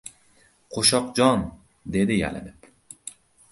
—Qo‘shoqjon...— 0.77 1.45
dedi 1.97 2.19
yalinib. 2.23 2.69